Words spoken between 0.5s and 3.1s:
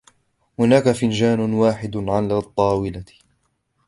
هناك فنجان واحد على الطاولة.